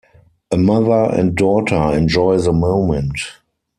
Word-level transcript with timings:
A 0.49 0.57
mother 0.57 1.13
and 1.15 1.35
daughter 1.37 1.75
enjoy 1.95 2.39
the 2.39 2.51
moment. 2.51 3.19